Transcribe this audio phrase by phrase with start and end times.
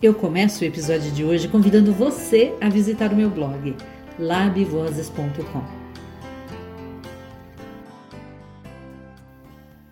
[0.00, 3.74] Eu começo o episódio de hoje convidando você a visitar o meu blog
[4.16, 5.60] labvozes.com.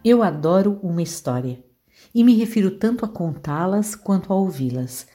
[0.04, 1.58] Eu adoro uma história
[2.14, 5.08] e me refiro tanto a contá-las quanto a ouvi-las.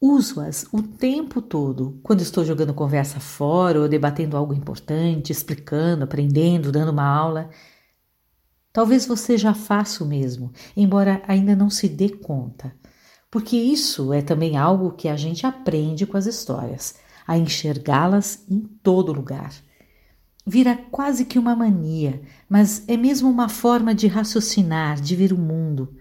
[0.00, 6.72] Uso-as o tempo todo, quando estou jogando conversa fora ou debatendo algo importante, explicando, aprendendo,
[6.72, 7.50] dando uma aula.
[8.72, 12.74] Talvez você já faça o mesmo, embora ainda não se dê conta
[13.34, 16.94] porque isso é também algo que a gente aprende com as histórias,
[17.26, 19.52] a enxergá-las em todo lugar.
[20.46, 25.36] Vira quase que uma mania, mas é mesmo uma forma de raciocinar, de ver o
[25.36, 25.96] mundo.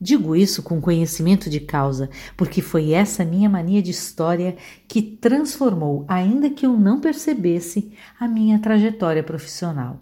[0.00, 4.56] Digo isso com conhecimento de causa, porque foi essa minha mania de história
[4.88, 10.00] que transformou, ainda que eu não percebesse, a minha trajetória profissional.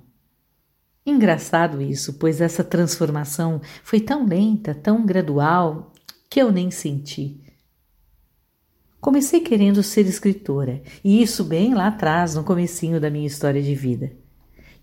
[1.04, 5.92] Engraçado isso, pois essa transformação foi tão lenta, tão gradual,
[6.34, 7.40] que eu nem senti.
[9.00, 13.72] Comecei querendo ser escritora, e isso bem lá atrás, no comecinho da minha história de
[13.72, 14.10] vida.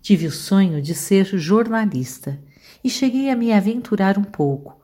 [0.01, 2.41] Tive o sonho de ser jornalista
[2.81, 4.79] e cheguei a me aventurar um pouco.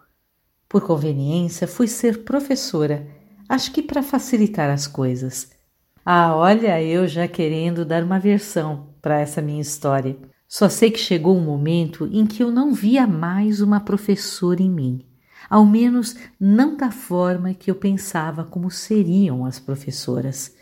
[0.68, 3.08] Por conveniência, fui ser professora,
[3.48, 5.50] acho que para facilitar as coisas.
[6.06, 10.18] Ah, olha, eu já querendo dar uma versão para essa minha história.
[10.50, 14.70] Só sei que chegou um momento em que eu não via mais uma professora em
[14.70, 15.07] mim
[15.50, 20.56] ao menos não da forma que eu pensava como seriam as professoras.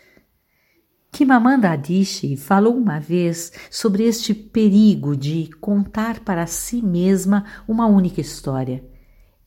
[1.11, 8.19] Kimamanda Adichie falou uma vez sobre este perigo de contar para si mesma uma única
[8.19, 8.83] história.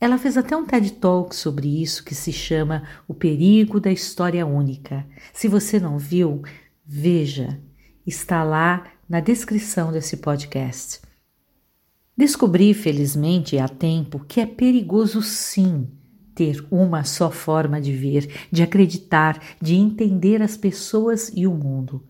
[0.00, 4.46] Ela fez até um TED Talk sobre isso que se chama O Perigo da História
[4.46, 5.04] Única.
[5.34, 6.40] Se você não viu,
[6.86, 7.60] veja,
[8.06, 11.00] está lá na descrição desse podcast.
[12.18, 15.86] Descobri, felizmente, a tempo que é perigoso sim
[16.34, 22.04] ter uma só forma de ver, de acreditar, de entender as pessoas e o mundo.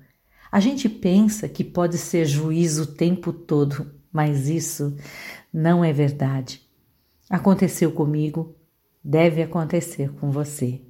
[0.50, 4.96] A gente pensa que pode ser juiz o tempo todo, mas isso
[5.52, 6.62] não é verdade.
[7.28, 8.56] Aconteceu comigo,
[9.04, 10.80] deve acontecer com você.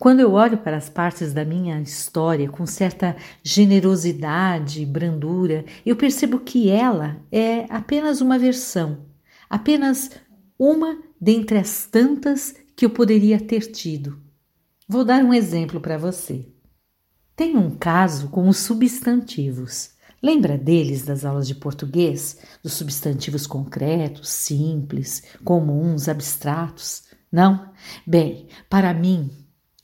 [0.00, 5.94] Quando eu olho para as partes da minha história com certa generosidade e brandura, eu
[5.94, 9.04] percebo que ela é apenas uma versão,
[9.48, 10.10] apenas
[10.58, 14.18] uma dentre as tantas que eu poderia ter tido.
[14.88, 16.48] Vou dar um exemplo para você.
[17.36, 19.90] Tem um caso com os substantivos.
[20.22, 22.38] Lembra deles das aulas de português?
[22.62, 27.02] Dos substantivos concretos, simples, comuns, abstratos?
[27.30, 27.70] Não?
[28.06, 29.30] Bem, para mim,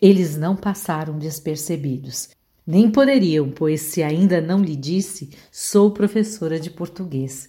[0.00, 2.28] eles não passaram despercebidos.
[2.66, 7.48] Nem poderiam, pois, se ainda não lhe disse, sou professora de português.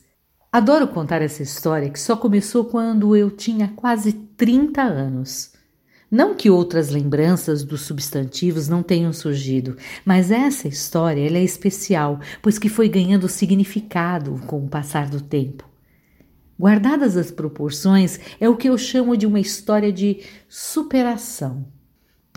[0.51, 5.51] Adoro contar essa história que só começou quando eu tinha quase 30 anos.
[6.09, 9.75] Não que outras lembranças dos substantivos não tenham surgido,
[10.05, 15.67] mas essa história é especial, pois que foi ganhando significado com o passar do tempo.
[16.57, 21.65] Guardadas as proporções, é o que eu chamo de uma história de superação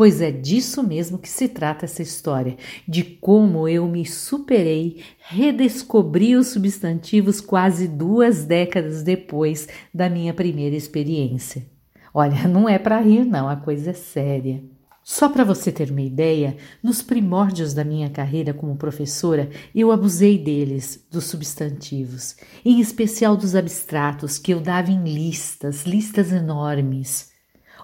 [0.01, 2.57] pois é disso mesmo que se trata essa história,
[2.89, 10.75] de como eu me superei, redescobri os substantivos quase duas décadas depois da minha primeira
[10.75, 11.67] experiência.
[12.15, 14.65] Olha, não é para rir, não, a coisa é séria.
[15.05, 20.39] Só para você ter uma ideia, nos primórdios da minha carreira como professora, eu abusei
[20.39, 27.29] deles, dos substantivos, em especial dos abstratos que eu dava em listas, listas enormes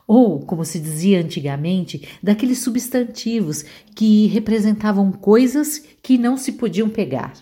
[0.07, 7.33] ou, como se dizia antigamente, daqueles substantivos que representavam coisas que não se podiam pegar.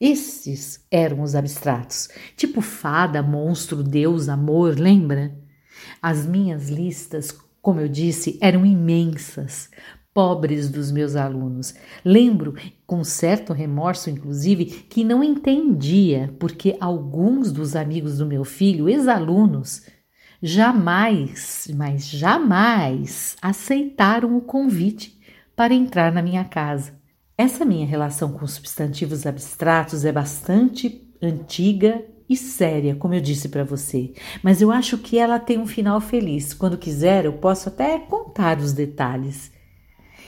[0.00, 5.34] Esses eram os abstratos, tipo fada, monstro, deus, amor, lembra?
[6.02, 9.70] As minhas listas, como eu disse, eram imensas,
[10.12, 11.74] pobres dos meus alunos.
[12.04, 12.54] Lembro,
[12.86, 19.82] com certo remorso inclusive, que não entendia porque alguns dos amigos do meu filho, ex-alunos,
[20.42, 25.18] jamais, mas jamais aceitaram o convite
[25.54, 26.94] para entrar na minha casa.
[27.38, 33.64] Essa minha relação com substantivos abstratos é bastante antiga e séria, como eu disse para
[33.64, 34.12] você,
[34.42, 36.52] mas eu acho que ela tem um final feliz.
[36.52, 39.52] Quando quiser, eu posso até contar os detalhes.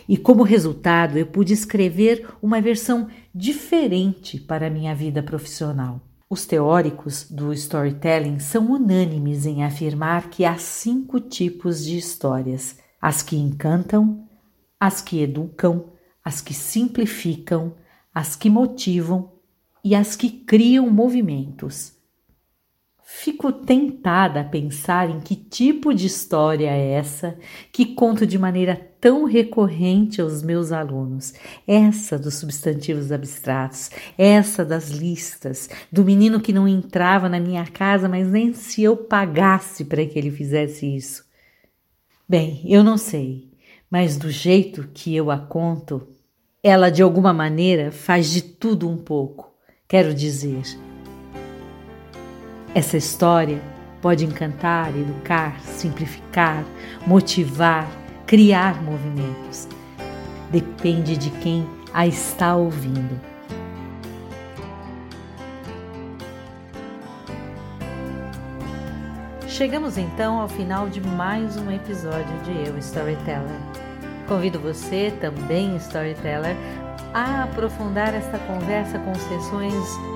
[0.09, 6.01] E como resultado, eu pude escrever uma versão diferente para a minha vida profissional.
[6.31, 13.23] Os teóricos do storytelling são unânimes em afirmar que há cinco tipos de histórias: as
[13.23, 14.29] que encantam,
[14.79, 15.93] as que educam,
[16.23, 17.75] as que simplificam,
[18.15, 19.33] as que motivam
[19.83, 21.98] e as que criam movimentos.
[23.11, 27.39] Fico tentada a pensar em que tipo de história é essa
[27.73, 31.33] que conto de maneira tão recorrente aos meus alunos.
[31.67, 38.11] Essa dos substantivos abstratos, essa das listas, do menino que não entrava na minha casa,
[38.11, 41.25] mas nem se eu pagasse para que ele fizesse isso.
[42.29, 43.51] Bem, eu não sei,
[43.91, 46.07] mas do jeito que eu a conto,
[46.63, 49.51] ela de alguma maneira faz de tudo um pouco.
[49.89, 50.63] Quero dizer,
[52.75, 53.61] essa história
[54.01, 56.65] pode encantar, educar, simplificar,
[57.07, 57.89] motivar,
[58.27, 59.69] criar movimentos.
[60.51, 63.19] Depende de quem a está ouvindo.
[69.47, 73.61] Chegamos então ao final de mais um episódio de Eu Storyteller.
[74.29, 76.55] Convido você, também storyteller,
[77.19, 79.75] a aprofundar esta conversa com sessões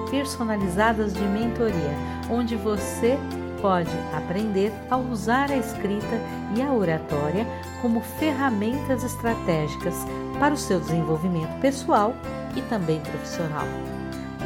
[0.08, 1.96] personalizadas de mentoria,
[2.30, 3.18] onde você
[3.60, 6.20] pode aprender a usar a escrita
[6.54, 7.44] e a oratória
[7.80, 9.94] como ferramentas estratégicas
[10.38, 12.14] para o seu desenvolvimento pessoal
[12.54, 13.66] e também profissional.